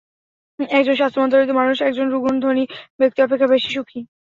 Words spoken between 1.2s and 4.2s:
দরিদ্র মানুষ একজন রুগ্ণ ধনী ব্যক্তি অপেক্ষা বেশি সুখী।